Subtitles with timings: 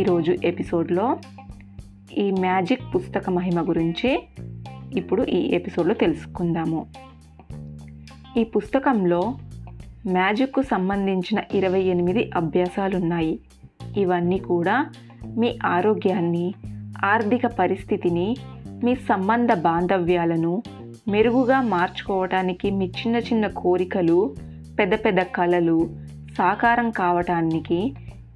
[0.00, 1.18] ఈరోజు ఎపిసోడ్లో
[2.18, 4.28] ఈ మ్యాజిక్ పుస్తక మహిమ గురించి
[4.96, 6.86] ఇప్పుడు ఈ ఎపిసోడ్లో తెలుసుకుందాము.
[8.36, 9.34] ఈ పుస్తకంలో
[10.06, 13.40] మ్యాజిక్కు సంబంధించిన ఇరవై ఎనిమిది అభ్యాసాలు ఉన్నాయి
[13.96, 14.86] ఇవన్నీ కూడా
[15.38, 16.54] మీ ఆరోగ్యాన్ని
[17.04, 18.36] ఆర్థిక పరిస్థితిని
[18.84, 20.62] మీ సంబంధ బాంధవ్యాలను
[21.08, 24.36] మెరుగుగా మార్చుకోవటానికి మీ చిన్న చిన్న కోరికలు
[24.78, 25.90] పెద్ద పెద్ద కళలు
[26.38, 27.94] సాకారం కావటానికి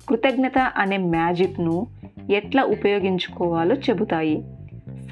[0.08, 1.86] కృతజ్ఞత అనే మ్యాజిక్ను
[2.30, 4.44] ఎట్లా ఉపయోగించుకోవాలో చెబుతాయి.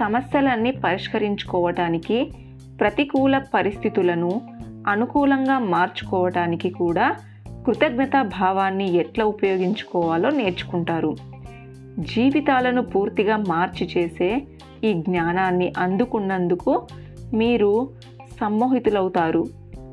[0.00, 2.33] సమస్యలన్నీ పరిష్కరించుకోవటానికి
[2.80, 4.41] ప్రతికూల పరిస్థితులను
[4.88, 7.16] అనుకూలంగా మార్చుకోవటానికి కూడా
[7.66, 11.16] కృతజ్ఞతా భావాన్ని ఎట్లా ఉపయోగించుకోవాలో నేర్చుకుంటారు.
[11.98, 14.42] జీవితాలను పూర్తిగా మార్చి చేసే
[14.84, 16.86] ఈ జ్ఞానాన్ని అందుకున్నందుకు
[17.34, 17.91] మీరు
[18.41, 19.45] సమ్మోహితులవుతారు.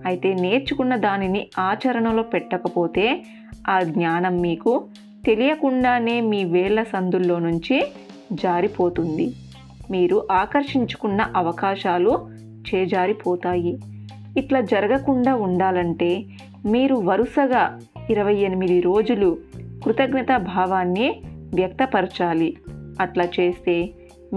[0.06, 3.26] అయితే నేర్చుకున్న దానిని ఆచరణలో పెట్టకపోతే
[3.70, 4.86] ఆ జ్ఞానం మీకు
[5.26, 7.88] తెలియకుండానే మీ వేళ్ళ సందుల్లో నుంచి
[8.34, 9.34] జారిపోతుంది.
[9.92, 12.30] మీరు ఆకర్షించుకున్న అవకాశాలు
[12.70, 13.80] చేజారిపోతాయి.
[14.38, 16.24] ఇట్లా జరగకుండా ఉండాలంటే
[16.66, 19.38] మీరు వరుసగా ఇరవై ఎనిమిది రోజులు
[19.84, 21.22] కృతజ్ఞతా భావాన్ని
[21.56, 22.58] వ్యక్తపరచాలి.
[23.02, 23.90] అట్లా చేస్తే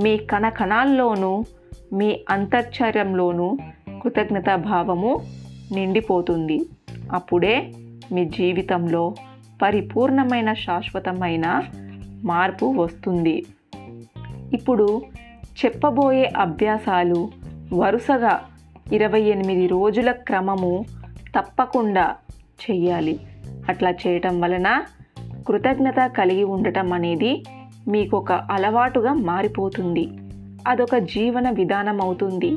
[0.03, 1.45] మీ కణ కణాల్లోనూ
[1.93, 3.57] మీ అంతర్చర్యంలోనూ
[4.03, 5.23] కృతజ్ఞతా భావము
[5.73, 6.61] నిండిపోతుంది.
[7.13, 7.71] అప్పుడే
[8.13, 9.15] మీ జీవితంలో
[9.63, 11.63] పరిపూర్ణమైన శాశ్వతమైన
[12.25, 13.45] మార్పు వస్తుంది.
[14.53, 15.03] ఇప్పుడు
[15.65, 17.31] చెప్పబోయే అభ్యాసాలు
[17.75, 18.41] వరుసగా
[18.93, 20.85] ఇరవై ఎనిమిది రోజుల క్రమము
[21.39, 22.15] తప్పకుండా
[22.71, 23.21] చెయ్యాలి.
[23.69, 24.83] అట్లా చేయటం వలన
[25.49, 27.45] కృతజ్ఞత కలిగి ఉండటం అనేది
[27.89, 30.09] మీకు ఒక అలవాటుగా మారిపోతుంది.
[30.69, 32.57] అదొక జీవన విధానం అవుతుంది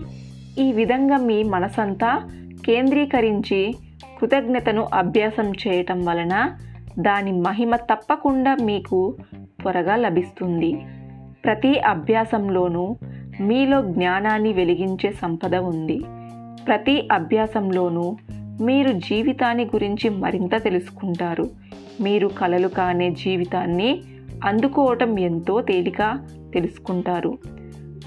[0.59, 2.29] ఈ విధంగా మీ మనసంతా
[2.65, 3.75] కేంద్రీకరించి
[4.19, 6.52] కృతజ్ఞతను అభ్యాసం చేయటం వలన
[6.99, 10.85] దాని మహిమ తప్పకుండా మీకు త్వరగా లభిస్తుంది.
[11.45, 12.95] ప్రతి అభ్యాసంలోనూ
[13.41, 16.01] మీలో జ్ఞానాన్ని వెలిగించే సంపద ఉంది.
[16.67, 18.17] ప్రతి అభ్యాసంలోనూ
[18.62, 21.50] మీరు జీవితాన్ని గురించి మరింత తెలుసుకుంటారు.
[22.01, 24.01] మీరు కలలు కానే జీవితాన్ని
[24.44, 27.38] అందుకోవటం ఎంతో తేలిక తెలుసుకుంటారు.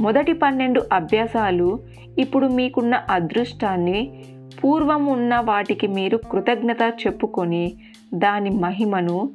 [0.00, 1.78] మొదటి పన్నెండు అభ్యాసాలు
[2.18, 4.24] ఇప్పుడు మీకున్న అదృష్టాన్ని
[4.64, 7.72] పూర్వం ఉన్న వాటికి మీరు కృతజ్ఞత చెప్పుకొని
[8.14, 9.30] దాని మహిమను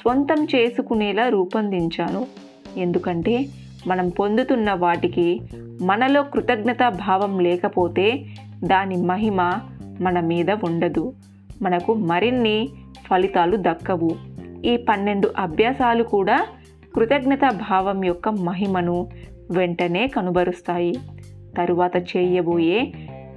[0.00, 2.26] స్వంతం చేసుకునేలా రూపొందించాను.
[2.76, 3.46] ఎందుకంటే
[3.86, 5.40] మనం పొందుతున్న వాటికి
[5.82, 8.24] మనలో కృతజ్ఞతా భావం లేకపోతే
[8.64, 9.52] దాని మహిమ
[10.00, 11.12] మన మీద ఉండదు.
[11.62, 12.68] మనకు మరిన్ని
[13.10, 14.10] ఫలితాలు దక్కవు.
[14.64, 16.46] ఈ పన్నెండు అభ్యాసాలు కూడా
[16.94, 19.08] కృతజ్ఞతా భావం యొక్క మహిమను
[19.50, 20.94] వెంటనే కనుబరుస్తాయి.
[21.58, 22.92] తరువాత చేయబోయే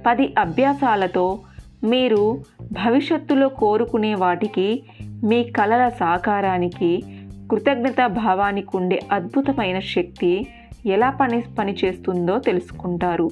[0.06, 1.38] పది అభ్యాసాలతో
[1.84, 4.82] మీరు భవిష్యత్తులో కోరుకునే వాటికి
[5.24, 7.02] మీ కలల సాకారానికి
[7.50, 10.46] కృతజ్ఞతా భావానికి ఉండే అద్భుతమైన శక్తి
[10.86, 13.30] ఎలా పని పనిచేస్తుందో తెలుసుకుంటారు.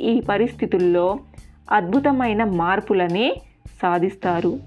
[0.00, 1.18] ఈ పరిస్థితుల్లో
[1.72, 3.34] అద్భుతమైన మార్పులని
[3.82, 4.58] సాధిస్తారు.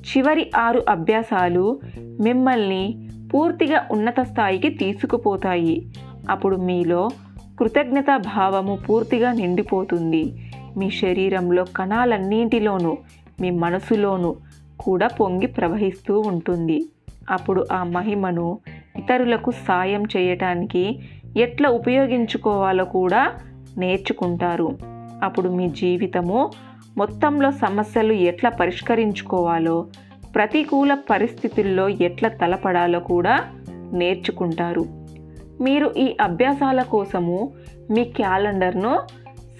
[0.00, 1.80] చివరి ఆరు అభ్యాసాలు
[2.20, 5.86] మిమ్మల్ని పూర్తిగా ఉన్నత స్థాయికి తీసుకుపోతాయి.
[6.30, 7.10] అప్పుడు మీలో
[7.58, 10.49] కృతజ్ఞతా భావము పూర్తిగా నిండిపోతుంది.
[10.80, 12.96] మీ శరీరంలో కణాలన్నింటిలోనూ
[13.40, 14.36] మీ మనసులోనూ
[14.80, 16.84] కూడా పొంగి ప్రవహిస్తూ ఉంటుంది.
[17.30, 18.58] అప్పుడు ఆ మహిమను
[18.96, 20.98] ఇతరులకు సాయం చేయటానికి
[21.36, 23.32] ఎట్లా ఉపయోగించుకోవాలో కూడా
[23.78, 24.78] నేర్చుకుంటారు.
[25.22, 26.50] అప్పుడు మీ జీవితము
[26.96, 29.86] మొత్తంలో సమస్యలు ఎట్లా పరిష్కరించుకోవాలో
[30.34, 33.40] ప్రతికూల పరిస్థితుల్లో ఎట్లా తలపడాలో కూడా
[33.92, 34.84] నేర్చుకుంటారు.
[35.60, 37.52] మీరు ఈ అభ్యాసాల కోసము
[37.90, 38.98] మీ క్యాలెండర్ను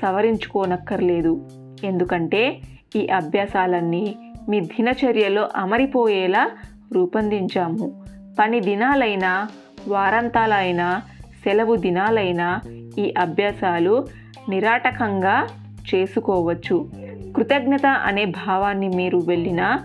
[0.02, 1.48] సవరించుకోనక్కర్లేదు.
[1.84, 2.58] ఎందుకంటే
[2.96, 4.16] ఈ అభ్యాసాలన్నీ
[4.48, 6.50] మీ దినచర్యలో అమరిపోయేలా
[6.92, 8.04] రూపొందించాము.
[8.38, 9.48] పని దినాలైనా
[9.88, 11.02] వారాంతాలైనా
[11.44, 12.60] సెలవు దినాలైనా
[12.98, 14.06] ఈ అభ్యాసాలు
[14.48, 15.46] నిరాటకంగా
[15.94, 16.90] చేసుకోవచ్చు.
[17.36, 19.80] కృతజ్ఞత అనే భావాన్ని మీరు వెళ్ళిన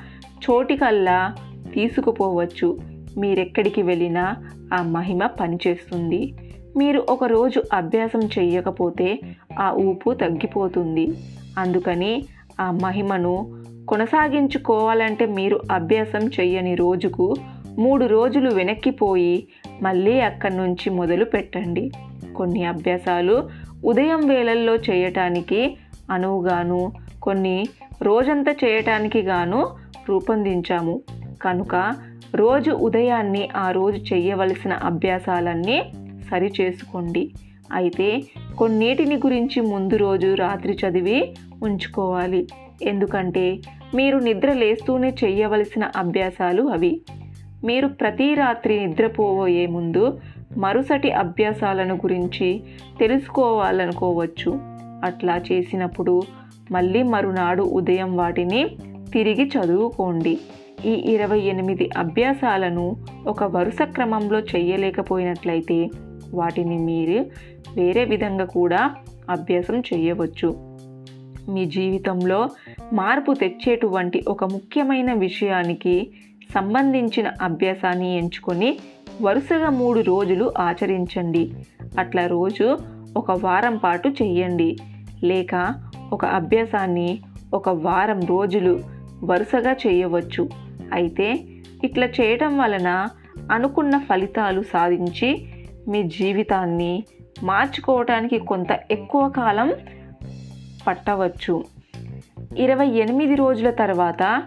[0.52, 1.36] చోటికల్లా
[1.74, 2.80] తీసుకుపోవచ్చు.
[3.18, 4.36] మీరెక్కడికి వెళ్ళినా
[4.74, 6.34] ఆ మహిమ పనిచేస్తుంది.
[6.78, 9.20] మీరు ఒకరోజు అభ్యాసం చేయకపోతే
[9.60, 11.14] ఆ ఊపు తగ్గిపోతుంది.
[11.58, 12.26] అందుకని
[12.62, 17.36] ఆ మహిమను కొనసాగించుకోవాలంటే మీరు అభ్యాసం చెయ్యని రోజుకు
[17.80, 19.48] మూడు రోజులు వెనక్కిపోయి
[19.82, 21.92] మళ్ళీ అక్కడి నుంచి మొదలు పెట్టండి.
[22.36, 23.50] కొన్ని అభ్యాసాలు
[23.86, 25.78] ఉదయం వేళల్లో చేయటానికి
[26.12, 26.92] అనువుగాను
[27.22, 27.66] కొన్ని
[28.02, 29.68] రోజంతా చేయటానికి గాను
[30.10, 31.02] రూపొందించాము.
[31.42, 31.94] కనుక
[32.36, 35.84] రోజు ఉదయాన్ని ఆ రోజు చేయవలసిన అభ్యాసాలన్నీ
[36.30, 37.32] సరి చేసుకోండి.
[37.74, 38.24] అయితే
[38.58, 41.34] కొన్నిటిని గురించి ముందు రోజు రాత్రి చదివి
[41.64, 42.48] ఉంచుకోవాలి.
[42.82, 43.58] ఎందుకంటే
[43.96, 47.02] మీరు నిద్ర లేస్తూనే చేయవలసిన అభ్యాసాలు అవి.
[47.64, 50.20] మీరు ప్రతి రాత్రి నిద్రపోబోయే ముందు
[50.58, 52.64] మరుసటి అభ్యాసాలను గురించి
[53.00, 54.60] తెలుసుకోవాలనుకోవచ్చు.
[55.06, 56.22] అట్లా చేసినప్పుడు
[56.72, 58.70] మళ్ళీ మరునాడు ఉదయం వాటిని
[59.14, 60.38] తిరిగి చదువుకోండి.
[60.86, 62.96] ఈ ఇరవై ఎనిమిది అభ్యాసాలను
[63.28, 65.90] ఒక వరుస క్రమంలో చేయలేకపోయినట్లయితే
[66.36, 67.26] వాటిని మీరు
[67.76, 68.92] వేరే విధంగా కూడా
[69.30, 70.76] అభ్యాసం చేయవచ్చు.
[71.50, 72.50] మీ జీవితంలో
[72.94, 76.08] మార్పు తెచ్చేటువంటి ఒక ముఖ్యమైన విషయానికి
[76.54, 78.78] సంబంధించిన అభ్యాసాన్ని ఎంచుకొని
[79.22, 81.54] వరుసగా మూడు రోజులు ఆచరించండి.
[82.00, 82.78] అట్లా రోజు
[83.18, 84.78] ఒక వారం పాటు చెయ్యండి.
[85.24, 85.74] లేక
[86.14, 87.20] ఒక అభ్యాసాన్ని
[87.54, 88.80] ఒక వారం రోజులు
[89.24, 90.50] వరుసగా చేయవచ్చు.
[90.94, 91.28] అయితే
[91.84, 93.08] ఇట్లా చేయటం వలన
[93.52, 95.30] అనుకున్న ఫలితాలు సాధించి
[95.88, 97.04] మీ జీవితాన్ని
[97.44, 99.74] మార్చుకోవటానికి కొంత ఎక్కువ కాలం
[100.88, 101.64] పట్టవచ్చు.
[102.58, 104.44] ఇరవై ఎనిమిది రోజుల తర్వాత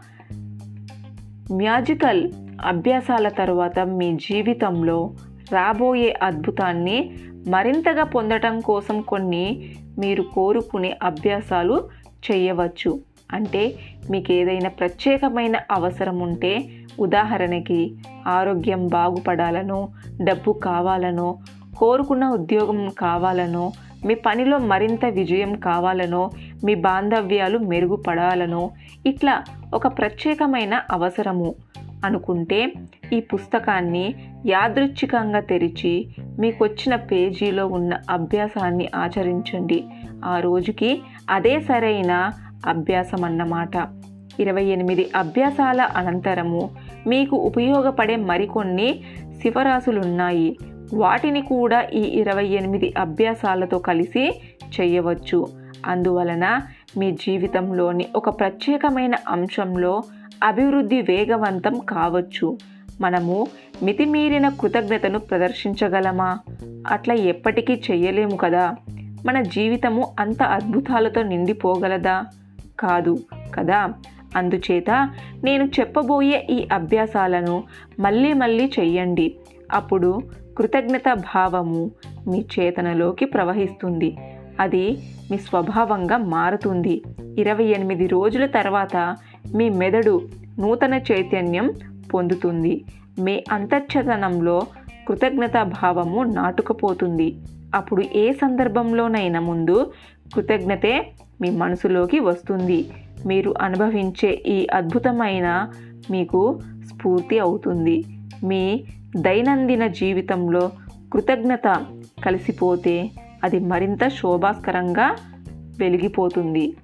[1.53, 2.33] మ్యాజికల్
[2.65, 5.15] అభ్యాసాల తర్వాత మీ జీవితంలో
[5.53, 7.17] రాబోయే అద్భుతాన్ని
[7.49, 11.89] మరింతగా పొందటం కోసం కొన్ని మీరు కోరుకునే అభ్యాసాలు
[12.31, 13.01] చేయవచ్చు.
[13.33, 13.75] అంటే
[14.11, 16.69] మీకు ఏదైనా ప్రత్యేకమైన అవసరం ఉంటే
[16.99, 17.95] ఉదాహరణకి
[18.27, 19.89] ఆరోగ్యం బాగుపడాలనో
[20.23, 21.39] డబ్బు కావాలనో
[21.79, 23.73] కోరుకున్న ఉద్యోగం కావాలనో
[24.07, 26.31] మీ పనిలో మరింత విజయం కావాలనో
[26.65, 28.71] మీ బాంధవ్యాలు మెరుగుపడాలనో
[29.07, 31.55] ఇట్లా ఒక ప్రత్యేకమైన అవసరము
[32.05, 32.73] అనుకుంటే
[33.13, 34.15] ఈ పుస్తకాన్ని
[34.47, 36.09] యాదృచ్ఛికంగా తెరిచి
[36.39, 39.85] మీకు వచ్చిన పేజీలో ఉన్న అభ్యాసాన్ని ఆచరించండి.
[40.25, 42.31] ఆ రోజుకి అదే సరైన
[42.67, 43.89] అభ్యాసం అన్నమాట
[44.41, 46.71] ఇరవై ఎనిమిది అభ్యాసాల అనంతరము
[47.07, 49.01] మీకు ఉపయోగపడే మరికొన్ని
[49.43, 50.59] శివరాశులున్నాయి
[50.95, 54.41] వాటిని కూడా ఈ ఇరవై ఎనిమిది అభ్యాసాలతో కలిసి
[54.81, 55.47] చేయవచ్చు.
[55.87, 56.61] అందువలన
[56.99, 60.03] మీ జీవితంలోని ఒక ప్రత్యేకమైన అంశంలో
[60.45, 62.59] అభివృద్ధి వేగవంతం కావచ్చు.
[63.01, 63.47] మనము
[63.83, 66.39] మితిమీరిన కృతజ్ఞతను ప్రదర్శించగలమా?
[66.89, 68.75] అట్లా ఎప్పటికీ చెయ్యలేము కదా.
[69.27, 72.25] మన జీవితము అంత అద్భుతాలతో నిండిపోగలదా?
[72.79, 73.19] కాదు
[73.55, 73.93] కదా.
[74.37, 75.15] అందుచేత
[75.45, 77.65] నేను చెప్పబోయే ఈ అభ్యాసాలను
[78.01, 79.35] మళ్ళీ మళ్ళీ చెయ్యండి.
[79.73, 80.23] అప్పుడు
[80.59, 81.91] కృతజ్ఞత భావము
[82.29, 84.17] మీ చేతనలోకి ప్రవహిస్తుంది.
[84.61, 84.99] అది
[85.31, 87.03] మీ స్వభావంగా మారుతుంది.
[87.39, 89.17] ఇరవై ఎనిమిది రోజుల తర్వాత
[89.55, 90.29] మీ మెదడు
[90.59, 91.73] నూతన చైతన్యం
[92.15, 92.85] పొందుతుంది.
[93.19, 94.63] మీ అంతర్చతనంలో
[95.09, 97.37] కృతజ్ఞతా భావము నాటుకుపోతుంది.
[97.75, 99.93] అప్పుడు ఏ సందర్భంలోనైనా ముందు
[100.35, 101.07] కృతజ్ఞతే
[101.41, 102.85] మీ మనసులోకి వస్తుంది.
[103.27, 105.71] మీరు అనుభవించే ఈ అద్భుతమైన
[106.11, 108.05] మీకు స్ఫూర్తి అవుతుంది.
[108.45, 108.85] మీ
[109.17, 110.71] దైనందిన జీవితంలో
[111.13, 111.87] కృతజ్ఞత
[112.25, 113.11] కలిసిపోతే
[113.45, 115.17] అది మరింత శోభాస్కరంగా
[115.79, 116.77] వెలిగిపోతుంది.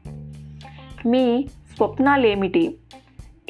[1.06, 1.44] మీ
[1.76, 2.75] స్వప్నాలేమిటి?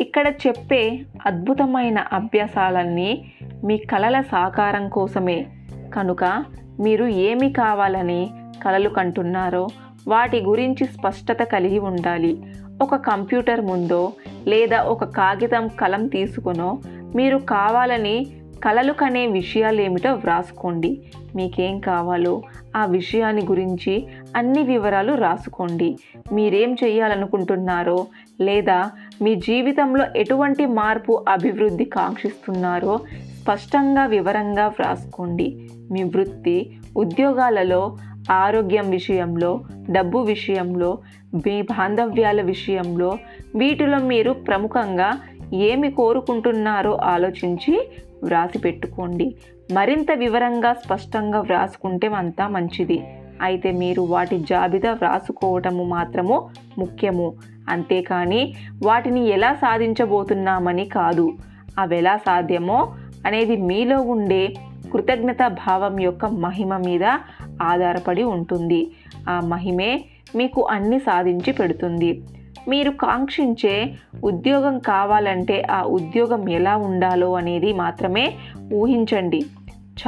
[0.00, 3.32] ఇక్కడ చెప్పే అద్భుతమైన అభ్యాసాలన్నీ
[3.64, 5.46] మీ కలల సాకారం కోసమే.
[5.94, 6.44] కనుక
[6.80, 8.30] మీరు ఏమి కావాలని
[8.64, 9.68] కలలు కంటున్నారో
[10.08, 12.42] వాటి గురించి స్పష్టత కలిగి ఉండాలి.
[12.82, 14.12] ఒక కంప్యూటర్ ముందో
[14.46, 16.78] లేదా ఒక కాగితం కలం తీసుకునో
[17.16, 18.26] మీరు కావాలని
[18.64, 21.02] కలలు కనే విషయాలు ఏమిటో వ్రాసుకోండి.
[21.36, 22.42] మీకేం కావాలో
[22.76, 24.06] ఆ విషయాన్ని గురించి
[24.36, 25.96] అన్ని వివరాలు రాసుకోండి.
[26.32, 28.06] మీరేం చేయాలనుకుంటున్నారో
[28.40, 28.90] లేదా
[29.22, 33.00] మీ జీవితంలో ఎటువంటి మార్పు అభివృద్ధి కాంక్షిస్తున్నారో
[33.42, 35.68] స్పష్టంగా వివరంగా వ్రాసుకోండి.
[35.90, 37.96] మీ వృత్తి ఉద్యోగాలలో
[38.30, 40.98] ఆరోగ్యం విషయంలో డబ్బు విషయంలో
[41.34, 43.18] మీ బాంధవ్యాల విషయంలో
[43.56, 45.20] వీటిలో మీరు ప్రముఖంగా
[45.54, 47.88] ఏమి కోరుకుంటున్నారో ఆలోచించి
[48.24, 49.34] వ్రాసి పెట్టుకోండి.
[49.74, 53.04] మరింత వివరంగా స్పష్టంగా వ్రాసుకుంటే అంతా మంచిది.
[53.42, 57.34] అయితే మీరు వాటి జాబితా వ్రాసుకోవటము మాత్రము ముఖ్యము.
[57.68, 58.54] అంతేకాని
[58.84, 61.32] వాటిని ఎలా సాధించబోతున్నామని కాదు.
[61.78, 62.94] అవి ఎలా సాధ్యమో
[63.26, 64.54] అనేది మీలో ఉండే
[64.92, 67.18] కృతజ్ఞత భావం యొక్క మహిమ మీద
[67.62, 68.90] ఆధారపడి ఉంటుంది.
[69.28, 70.04] ఆ మహిమే
[70.36, 72.22] మీకు అన్ని సాధించి పెడుతుంది.
[72.68, 73.94] మీరు కాంక్షించే
[74.24, 78.32] ఉద్యోగం కావాలంటే ఆ ఉద్యోగం ఎలా ఉండాలో అనేది మాత్రమే
[78.74, 79.42] ఊహించండి.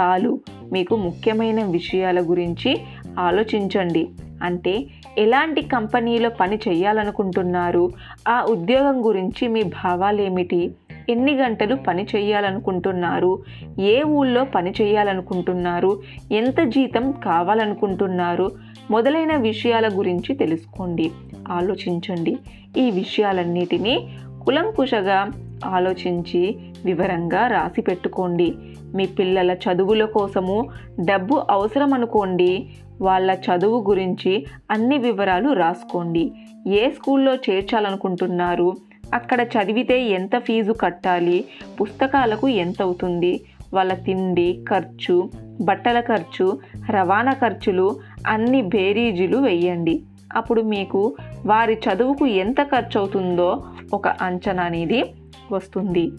[0.01, 0.41] చాలు
[0.73, 2.81] మీకు ముఖ్యమైన విషయాల గురించి
[3.19, 4.09] ఆలోచించండి.
[4.43, 4.85] అంటే
[5.19, 7.91] ఎలాంటి కంపెనీలో పని చేయాలనుకుంటున్నారు?
[8.29, 10.75] ఆ ఉద్యోగం గురించి మీ భావాలేమిటి?
[11.09, 13.43] ఎన్ని గంటలు పని చేయాలనుకుంటున్నారు?
[13.81, 16.03] ఏ ఊళ్ళో పని చేయాలనుకుంటున్నారు?
[16.33, 18.51] ఎంత జీతం కావాలనుకుంటున్నారు?
[18.91, 21.11] మొదలైన విషయాల గురించి తెలుసుకోండి.
[21.49, 22.37] ఆలోచించండి.
[22.77, 24.09] ఈ విషయాలన్నిటినీ
[24.45, 25.29] కులంకుశగా
[25.65, 28.55] ఆలోచించి వివరంగా రాసి పెట్టుకోండి.
[28.95, 30.71] మీ పిల్లల చదువుల కోసము
[31.05, 32.69] డబ్బు అవసరం అనుకోండి
[33.01, 36.33] వాళ్ళ చదువు గురించి అన్ని వివరాలు రాసుకోండి.
[36.67, 38.77] ఏ స్కూల్లో చేర్చాలనుకుంటున్నారు?
[39.15, 41.45] అక్కడ చదివితే ఎంత ఫీజు కట్టాలి?
[41.81, 43.41] పుస్తకాలకు ఎంత అవుతుంది
[43.75, 46.59] వాళ్ళ తిండి ఖర్చు బట్టల ఖర్చు
[46.91, 50.03] రవాణా ఖర్చులు అన్ని బేరీజులు వెయ్యండి.
[50.37, 55.05] అప్పుడు మీకు వారి చదువుకు ఎంత ఖర్చు అవుతుందో ఒక అంచనా అనేది
[55.53, 56.11] వస్తుంది.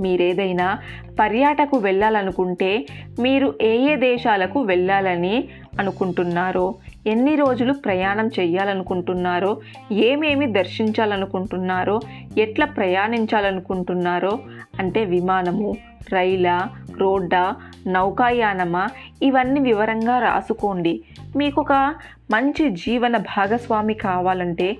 [0.00, 0.78] మీరేదైనా
[1.20, 2.86] పర్యాటకు వెళ్ళాలనుకుంటే
[3.20, 5.48] మీరు ఏ ఏ దేశాలకు వెళ్ళాలని
[5.80, 6.74] అనుకుంటున్నారో
[7.06, 9.56] ఎన్ని రోజులు ప్రయాణం చేయాలనుకుంటున్నారో
[9.92, 12.00] ఏమేమి దర్శించాలనుకుంటున్నారో
[12.38, 14.38] ఎట్లా ప్రయాణించాలనుకుంటున్నారో
[14.78, 15.76] అంటే విమానము
[16.12, 17.54] రైలా రోడ్డా
[17.86, 18.88] నౌకాయానమా
[19.22, 21.00] ఇవన్నీ వివరంగా రాసుకోండి.
[21.36, 21.94] మీకు ఒక
[22.30, 24.76] మంచి జీవన భాగస్వామి కావాలంటే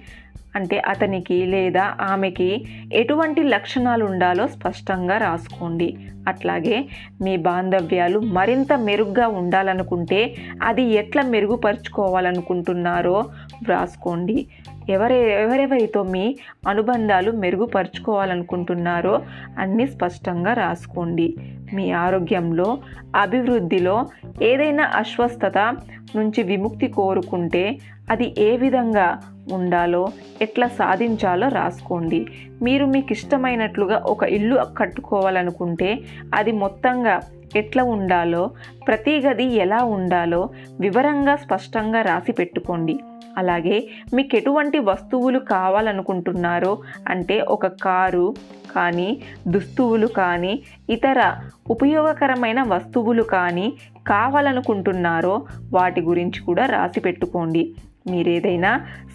[0.55, 5.97] అంటే అతనికి లేదా ఆమెకి ఎటువంటి లక్షణాలు ఉండాలో స్పష్టంగా రాసుకోండి.
[6.29, 6.85] అట్లాగే
[7.23, 13.25] మీ బాంధవ్యాలు మరింత మెరుగ్గా ఉండాలనుకుంటే అది ఎట్లా మెరుగుపరుచుకోవాలనుకుంటున్నారో
[13.63, 14.47] వ్రాసుకోండి.
[14.89, 16.37] ఎవరె ఎవరెవరితో మీ
[16.69, 19.23] అనుబంధాలు మెరుగుపరుచుకోవాలనుకుంటున్నారో
[19.59, 21.35] అన్నీ స్పష్టంగా రాసుకోండి.
[21.75, 22.79] మీ ఆరోగ్యంలో
[23.17, 24.07] అభివృద్ధిలో
[24.43, 25.77] ఏదైనా అస్వస్థత
[26.17, 27.77] నుంచి విముక్తి కోరుకుంటే
[28.11, 29.21] అది ఏ విధంగా
[29.53, 30.09] ఉండాలో
[30.43, 32.27] ఎట్లా సాధించాలో రాసుకోండి.
[32.63, 35.99] మీరు మీకు ఇష్టమైనట్లుగా ఒక ఇల్లు కట్టుకోవాలనుకుంటే
[36.35, 37.21] అది మొత్తంగా
[37.57, 38.51] ఎట్లా ఉండాలో
[38.87, 40.49] ప్రతి గది ఎలా ఉండాలో
[40.81, 42.99] వివరంగా స్పష్టంగా రాసి పెట్టుకోండి.
[43.39, 48.35] అలాగే మీకు ఎటువంటి వస్తువులు కావాలనుకుంటున్నారో అంటే ఒక కారు
[48.77, 51.35] కానీ దుస్తువులు కానీ ఇతర
[51.71, 53.73] ఉపయోగకరమైన వస్తువులు కానీ
[54.07, 57.75] కావాలనుకుంటున్నారో వాటి గురించి కూడా రాసి పెట్టుకోండి.
[58.07, 58.71] మీరేదైనా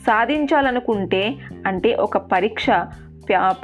[0.07, 1.23] సాధించాలనుకుంటే
[1.67, 2.67] అంటే ఒక పరీక్ష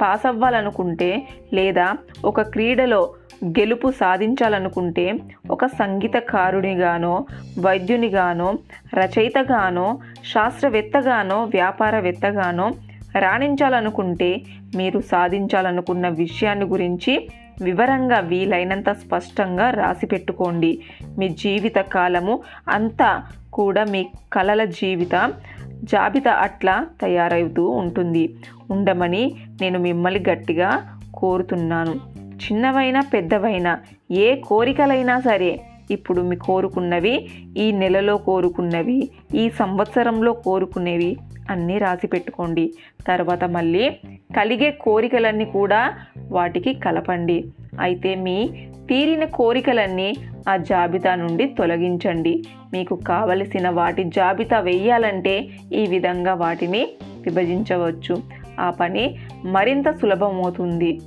[0.00, 1.10] పాస్ అవ్వాలనుకుంటే
[1.52, 1.86] లేదా
[2.24, 3.00] ఒక క్రీడలో
[3.44, 5.06] గెలుపు సాధించాలనుకుంటే
[5.50, 7.14] ఒక సంగీతకారునిగానో
[7.60, 8.48] వైద్యునిగానో
[8.94, 9.86] రచయితగానో
[10.32, 12.68] శాస్త్రవేత్తగానో వ్యాపారవేత్తగానో
[13.16, 14.30] రాణించాలనుకుంటే
[14.76, 17.12] మీరు సాధించాలనుకున్న విషయాన్ని గురించి
[17.62, 20.72] వివరంగా వీలైనంత స్పష్టంగా రాసి పెట్టుకోండి
[21.18, 22.34] మీ జీవిత కాలము
[22.68, 23.10] అంతా
[23.56, 25.32] కూడా మీ కలల జీవిత
[25.84, 28.24] జాబితా అట్లా తయారవుతూ ఉంటుంది.
[28.70, 29.24] ఉండమని
[29.60, 30.70] నేను మిమ్మల్ని గట్టిగా
[31.14, 31.94] కోరుతున్నాను.
[32.44, 33.72] చిన్నవైనా పెద్దవైనా
[34.10, 35.50] ఏ కోరికలైనా సరే
[35.90, 37.14] ఇప్పుడు మీ కోరుకున్నవి
[37.56, 38.98] ఈ నెలలో కోరుకున్నవి
[39.34, 41.16] ఈ సంవత్సరంలో కోరుకునేవి
[41.50, 42.74] అన్నీ రాసి పెట్టుకోండి.
[43.06, 43.90] తర్వాత మళ్ళీ
[44.36, 45.98] కలిగే కోరికలన్నీ కూడా
[46.30, 47.44] వాటికి కలపండి.
[47.80, 48.48] అయితే మీ
[48.88, 50.14] తీరిన కోరికలన్నీ
[50.48, 52.42] ఆ జాబితా నుండి తొలగించండి.
[52.72, 58.22] మీకు కావలసిన వాటి జాబితా వేయాలంటే ఈ విధంగా వాటిని విభజించవచ్చు.
[58.60, 61.00] ఆ పని మరింత సులభమవుతుంది.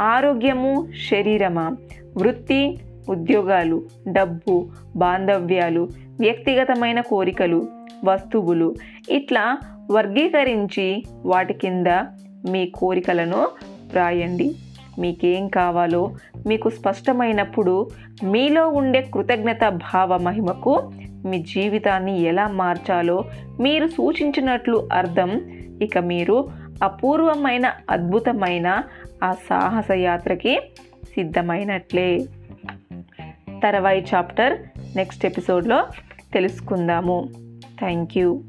[0.00, 1.76] ఆరోగ్యము శరీరమా?
[2.16, 5.88] వృత్తి ఉద్యోగాలు డబ్బు బాంధవ్యాలు
[6.20, 7.68] వ్యక్తిగతమైన కోరికలు
[8.04, 8.74] వస్తువులు.
[9.10, 9.58] ఇట్లా
[9.90, 11.86] వర్గీకరించి వాటి కింద
[12.50, 13.48] మీ కోరికలను
[13.92, 14.56] వ్రాయండి
[14.98, 16.14] మీకేం కావాలో
[16.46, 17.88] మీకు స్పష్టమైనప్పుడు
[18.24, 20.92] మీలో ఉండే కృతజ్ఞత భావ మహిమకు
[21.24, 23.24] మీ జీవితాన్ని ఎలా మార్చాలో
[23.60, 25.30] మీరు సూచించినట్లు అర్థం.
[25.82, 26.48] ఇక మీరు
[26.82, 28.82] అపూర్వమైన అద్భుతమైన
[29.24, 30.60] ఆ సాహస యాత్రకి
[31.14, 32.26] సిద్ధమైనట్లే.
[33.62, 34.58] తర్వాయి చాప్టర్
[34.96, 35.86] నెక్స్ట్ ఎపిసోడ్లో
[36.32, 37.28] తెలుసుకుందాము.
[37.78, 38.44] Thank you.